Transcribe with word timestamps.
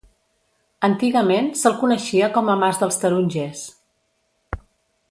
Antigament 0.87 1.51
se'l 1.61 1.77
coneixia 1.83 2.31
com 2.39 2.51
a 2.55 2.57
mas 2.65 2.81
dels 2.85 2.99
Tarongers. 3.05 3.63